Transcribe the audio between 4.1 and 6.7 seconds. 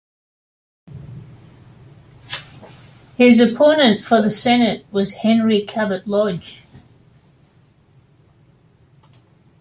the Senate was Henry Cabot Lodge.